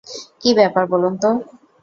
[0.41, 1.29] কি ব্যাপার বলুনতো?